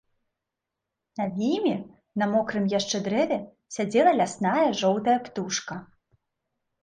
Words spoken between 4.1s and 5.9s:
лясная жоўтая птушка.